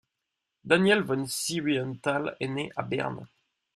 [0.63, 3.27] Daniel von Siebenthal est né à Berne.